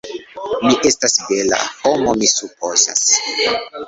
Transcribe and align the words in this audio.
Mi 0.61 0.69
estas 0.89 1.17
bela... 1.27 1.59
homo 1.83 2.15
mi 2.21 2.31
supozas. 2.31 3.05